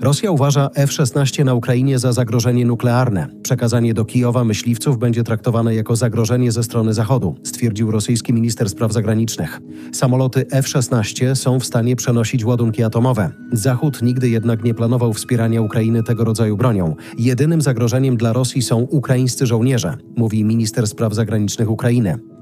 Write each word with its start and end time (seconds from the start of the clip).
Rosja 0.00 0.30
uważa 0.30 0.70
F-16 0.74 1.44
na 1.44 1.54
Ukrainie 1.54 1.98
za 1.98 2.12
zagrożenie 2.12 2.66
nuklearne. 2.66 3.28
Przekazanie 3.42 3.94
do 3.94 4.04
Kijowa 4.04 4.44
myśliwców 4.44 4.98
będzie 4.98 5.24
traktowane 5.24 5.74
jako 5.74 5.96
zagrożenie 5.96 6.52
ze 6.52 6.62
strony 6.62 6.94
Zachodu, 6.94 7.36
stwierdził 7.44 7.90
rosyjski 7.90 8.32
minister 8.32 8.70
spraw 8.70 8.92
zagranicznych. 8.92 9.60
Samoloty 9.92 10.46
F-16 10.50 11.34
są 11.34 11.60
w 11.60 11.64
stanie 11.64 11.96
przenosić 11.96 12.44
ładunki 12.44 12.82
atomowe. 12.82 13.30
Zachód 13.52 14.02
nigdy 14.02 14.28
jednak 14.28 14.64
nie 14.64 14.74
planował 14.74 15.12
wspierania 15.12 15.60
Ukrainy 15.60 16.02
tego 16.02 16.24
rodzaju 16.24 16.56
bronią. 16.56 16.96
Jedynym 17.18 17.62
zagrożeniem 17.62 18.16
dla 18.16 18.32
Rosji 18.32 18.62
są 18.62 18.78
ukraińscy 18.78 19.46
żołnierze, 19.46 19.96
mówi 20.16 20.44
minister 20.44 20.86
spraw 20.86 21.14
zagranicznych 21.14 21.70
Ukrainy. 21.70 22.33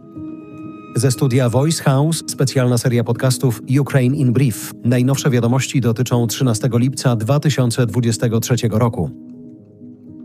Ze 0.97 1.11
studia 1.11 1.49
Voice 1.49 1.83
House 1.83 2.25
specjalna 2.27 2.79
seria 2.79 3.05
podcastów 3.05 3.63
Ukraine 3.81 4.17
in 4.17 4.33
Brief. 4.33 4.73
Najnowsze 4.85 5.31
wiadomości 5.31 5.81
dotyczą 5.81 6.27
13 6.27 6.69
lipca 6.73 7.17
2023 7.17 8.55
roku. 8.71 9.11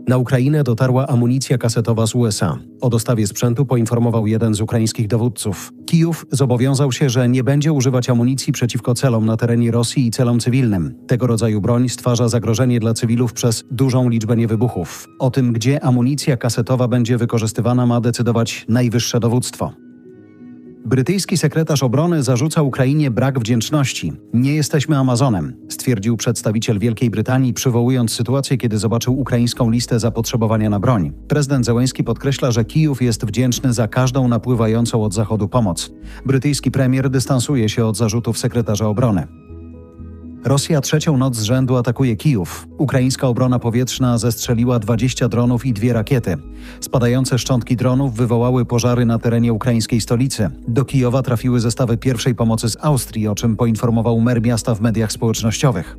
Na 0.08 0.16
Ukrainę 0.16 0.64
dotarła 0.64 1.06
amunicja 1.06 1.58
kasetowa 1.58 2.06
z 2.06 2.14
USA. 2.14 2.58
O 2.80 2.90
dostawie 2.90 3.26
sprzętu 3.26 3.66
poinformował 3.66 4.26
jeden 4.26 4.54
z 4.54 4.60
ukraińskich 4.60 5.08
dowódców. 5.08 5.72
Kijów 5.86 6.26
zobowiązał 6.30 6.92
się, 6.92 7.10
że 7.10 7.28
nie 7.28 7.44
będzie 7.44 7.72
używać 7.72 8.10
amunicji 8.10 8.52
przeciwko 8.52 8.94
celom 8.94 9.26
na 9.26 9.36
terenie 9.36 9.70
Rosji 9.70 10.06
i 10.06 10.10
celom 10.10 10.40
cywilnym. 10.40 10.94
Tego 11.06 11.26
rodzaju 11.26 11.60
broń 11.60 11.88
stwarza 11.88 12.28
zagrożenie 12.28 12.80
dla 12.80 12.94
cywilów 12.94 13.32
przez 13.32 13.64
dużą 13.70 14.08
liczbę 14.08 14.36
niewybuchów. 14.36 15.06
O 15.18 15.30
tym, 15.30 15.52
gdzie 15.52 15.84
amunicja 15.84 16.36
kasetowa 16.36 16.88
będzie 16.88 17.18
wykorzystywana, 17.18 17.86
ma 17.86 18.00
decydować 18.00 18.66
najwyższe 18.68 19.20
dowództwo. 19.20 19.87
Brytyjski 20.84 21.36
sekretarz 21.36 21.82
obrony 21.82 22.22
zarzuca 22.22 22.62
Ukrainie 22.62 23.10
brak 23.10 23.38
wdzięczności. 23.38 24.12
Nie 24.32 24.54
jesteśmy 24.54 24.98
Amazonem, 24.98 25.56
stwierdził 25.68 26.16
przedstawiciel 26.16 26.78
Wielkiej 26.78 27.10
Brytanii, 27.10 27.54
przywołując 27.54 28.12
sytuację, 28.12 28.56
kiedy 28.56 28.78
zobaczył 28.78 29.20
ukraińską 29.20 29.70
listę 29.70 30.00
zapotrzebowania 30.00 30.70
na 30.70 30.80
broń. 30.80 31.12
Prezydent 31.28 31.66
Zełenski 31.66 32.04
podkreśla, 32.04 32.50
że 32.50 32.64
Kijów 32.64 33.02
jest 33.02 33.26
wdzięczny 33.26 33.72
za 33.72 33.88
każdą 33.88 34.28
napływającą 34.28 35.02
od 35.02 35.14
zachodu 35.14 35.48
pomoc. 35.48 35.90
Brytyjski 36.26 36.70
premier 36.70 37.10
dystansuje 37.10 37.68
się 37.68 37.86
od 37.86 37.96
zarzutów 37.96 38.38
sekretarza 38.38 38.86
obrony. 38.86 39.47
Rosja 40.44 40.80
trzecią 40.80 41.16
noc 41.16 41.36
z 41.36 41.42
rzędu 41.42 41.76
atakuje 41.76 42.16
Kijów. 42.16 42.68
Ukraińska 42.78 43.28
obrona 43.28 43.58
powietrzna 43.58 44.18
zestrzeliła 44.18 44.78
20 44.78 45.28
dronów 45.28 45.66
i 45.66 45.72
dwie 45.72 45.92
rakiety. 45.92 46.36
Spadające 46.80 47.38
szczątki 47.38 47.76
dronów 47.76 48.14
wywołały 48.14 48.64
pożary 48.64 49.06
na 49.06 49.18
terenie 49.18 49.52
ukraińskiej 49.52 50.00
stolicy. 50.00 50.50
Do 50.68 50.84
Kijowa 50.84 51.22
trafiły 51.22 51.60
zestawy 51.60 51.96
pierwszej 51.96 52.34
pomocy 52.34 52.68
z 52.68 52.76
Austrii, 52.80 53.28
o 53.28 53.34
czym 53.34 53.56
poinformował 53.56 54.20
mer 54.20 54.42
miasta 54.42 54.74
w 54.74 54.80
mediach 54.80 55.12
społecznościowych. 55.12 55.96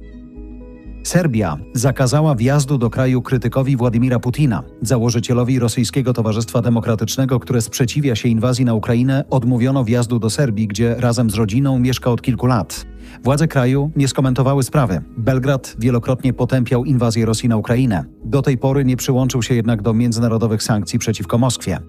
Serbia 1.03 1.57
zakazała 1.73 2.35
wjazdu 2.35 2.77
do 2.77 2.89
kraju 2.89 3.21
krytykowi 3.21 3.77
Władimira 3.77 4.19
Putina. 4.19 4.63
Założycielowi 4.81 5.59
Rosyjskiego 5.59 6.13
Towarzystwa 6.13 6.61
Demokratycznego, 6.61 7.39
które 7.39 7.61
sprzeciwia 7.61 8.15
się 8.15 8.29
inwazji 8.29 8.65
na 8.65 8.73
Ukrainę, 8.73 9.23
odmówiono 9.29 9.83
wjazdu 9.83 10.19
do 10.19 10.29
Serbii, 10.29 10.67
gdzie 10.67 10.95
razem 10.97 11.29
z 11.29 11.35
rodziną 11.35 11.79
mieszka 11.79 12.11
od 12.11 12.21
kilku 12.21 12.47
lat. 12.47 12.85
Władze 13.23 13.47
kraju 13.47 13.91
nie 13.95 14.07
skomentowały 14.07 14.63
sprawy. 14.63 15.01
Belgrad 15.17 15.75
wielokrotnie 15.79 16.33
potępiał 16.33 16.85
inwazję 16.85 17.25
Rosji 17.25 17.49
na 17.49 17.57
Ukrainę. 17.57 18.05
Do 18.25 18.41
tej 18.41 18.57
pory 18.57 18.85
nie 18.85 18.97
przyłączył 18.97 19.43
się 19.43 19.55
jednak 19.55 19.81
do 19.81 19.93
międzynarodowych 19.93 20.63
sankcji 20.63 20.99
przeciwko 20.99 21.37
Moskwie. 21.37 21.79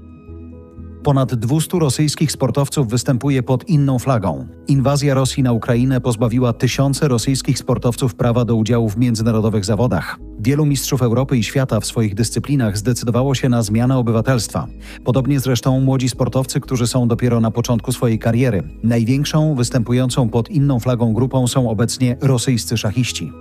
Ponad 1.02 1.34
200 1.34 1.78
rosyjskich 1.78 2.32
sportowców 2.32 2.88
występuje 2.88 3.42
pod 3.42 3.68
inną 3.68 3.98
flagą. 3.98 4.46
Inwazja 4.68 5.14
Rosji 5.14 5.42
na 5.42 5.52
Ukrainę 5.52 6.00
pozbawiła 6.00 6.52
tysiące 6.52 7.08
rosyjskich 7.08 7.58
sportowców 7.58 8.14
prawa 8.14 8.44
do 8.44 8.54
udziału 8.54 8.88
w 8.88 8.96
międzynarodowych 8.96 9.64
zawodach. 9.64 10.18
Wielu 10.40 10.66
mistrzów 10.66 11.02
Europy 11.02 11.38
i 11.38 11.44
świata 11.44 11.80
w 11.80 11.86
swoich 11.86 12.14
dyscyplinach 12.14 12.78
zdecydowało 12.78 13.34
się 13.34 13.48
na 13.48 13.62
zmianę 13.62 13.98
obywatelstwa. 13.98 14.66
Podobnie 15.04 15.40
zresztą 15.40 15.80
młodzi 15.80 16.08
sportowcy, 16.08 16.60
którzy 16.60 16.86
są 16.86 17.08
dopiero 17.08 17.40
na 17.40 17.50
początku 17.50 17.92
swojej 17.92 18.18
kariery. 18.18 18.62
Największą 18.82 19.54
występującą 19.54 20.28
pod 20.28 20.50
inną 20.50 20.80
flagą 20.80 21.12
grupą 21.12 21.46
są 21.46 21.70
obecnie 21.70 22.16
rosyjscy 22.20 22.76
szachiści. 22.76 23.32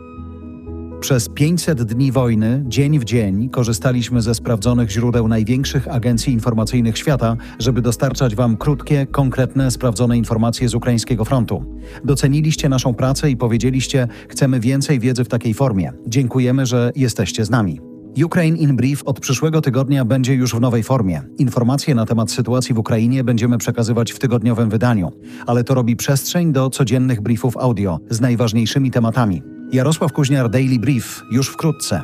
Przez 1.00 1.30
500 1.30 1.84
dni 1.84 2.12
wojny, 2.12 2.64
dzień 2.68 3.00
w 3.00 3.04
dzień, 3.04 3.50
korzystaliśmy 3.50 4.22
ze 4.22 4.36
sprawdzonych 4.36 4.92
źródeł 4.92 5.28
największych 5.28 5.88
agencji 5.88 6.34
informacyjnych 6.34 6.98
świata, 6.98 7.38
żeby 7.60 7.82
dostarczać 7.82 8.36
Wam 8.36 8.58
krótkie, 8.58 9.08
konkretne, 9.12 9.72
sprawdzone 9.72 10.18
informacje 10.18 10.70
z 10.70 10.76
ukraińskiego 10.76 11.26
frontu. 11.26 11.80
Doceniliście 12.04 12.70
naszą 12.70 12.94
pracę 12.94 13.32
i 13.32 13.38
powiedzieliście: 13.38 14.08
Chcemy 14.30 14.60
więcej 14.60 15.00
wiedzy 15.00 15.24
w 15.24 15.28
takiej 15.28 15.54
formie. 15.54 15.92
Dziękujemy, 16.08 16.66
że 16.66 16.92
jesteście 16.96 17.46
z 17.46 17.50
nami. 17.50 17.80
Ukraine 18.26 18.58
in 18.58 18.76
Brief 18.76 19.04
od 19.04 19.20
przyszłego 19.20 19.62
tygodnia 19.62 20.06
będzie 20.06 20.34
już 20.34 20.56
w 20.56 20.60
nowej 20.60 20.84
formie. 20.84 21.22
Informacje 21.38 21.96
na 21.96 22.06
temat 22.06 22.32
sytuacji 22.32 22.76
w 22.76 22.80
Ukrainie 22.80 23.24
będziemy 23.24 23.58
przekazywać 23.58 24.12
w 24.12 24.20
tygodniowym 24.20 24.70
wydaniu, 24.70 25.12
ale 25.46 25.64
to 25.64 25.74
robi 25.74 25.96
przestrzeń 25.96 26.52
do 26.54 26.70
codziennych 26.70 27.22
briefów 27.22 27.58
audio 27.58 28.00
z 28.10 28.22
najważniejszymi 28.22 28.92
tematami. 28.92 29.59
Jarosław 29.72 30.14
Kuźniar 30.14 30.50
Daily 30.50 30.80
Brief 30.80 31.24
już 31.32 31.48
wkrótce. 31.48 32.02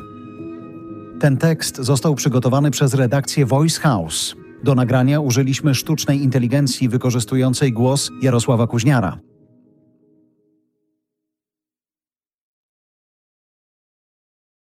Ten 1.20 1.36
tekst 1.36 1.76
został 1.76 2.14
przygotowany 2.14 2.70
przez 2.70 2.94
redakcję 2.94 3.46
Voice 3.46 3.80
House. 3.80 4.34
Do 4.64 4.74
nagrania 4.74 5.20
użyliśmy 5.20 5.74
sztucznej 5.74 6.22
inteligencji 6.22 6.88
wykorzystującej 6.88 7.72
głos 7.72 8.10
Jarosława 8.22 8.66
Kuźniara. 8.66 9.18